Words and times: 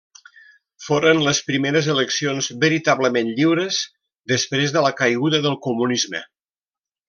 Foren 0.85 1.19
les 1.27 1.41
primeres 1.49 1.89
eleccions 1.95 2.49
veritablement 2.65 3.31
lliures 3.41 3.79
després 4.35 4.77
de 4.79 4.87
la 4.89 4.95
caiguda 5.05 5.45
del 5.47 5.63
comunisme. 5.71 6.25